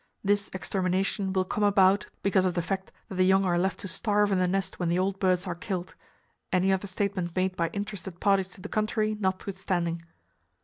This 0.23 0.49
extermination 0.51 1.31
will 1.31 1.45
come 1.45 1.63
about 1.63 2.07
because 2.23 2.43
of 2.43 2.55
the 2.55 2.63
fact 2.63 2.91
that 3.09 3.15
the 3.17 3.23
young 3.23 3.45
are 3.45 3.55
left 3.59 3.79
to 3.81 3.87
starve 3.87 4.31
in 4.31 4.39
the 4.39 4.47
nest 4.47 4.79
when 4.79 4.89
the 4.89 4.97
old 4.97 5.19
birds 5.19 5.45
are 5.45 5.53
killed, 5.53 5.93
any 6.51 6.73
other 6.73 6.87
statement 6.87 7.35
made 7.35 7.55
by 7.55 7.69
interested 7.69 8.19
parties 8.19 8.47
to 8.53 8.61
the 8.61 8.67
contrary 8.67 9.15
notwithstanding. 9.19 10.01